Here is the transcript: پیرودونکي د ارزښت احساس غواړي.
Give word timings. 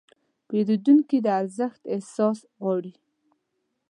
پیرودونکي 0.47 1.17
د 1.25 1.27
ارزښت 1.41 1.81
احساس 1.93 2.37
غواړي. 2.61 2.93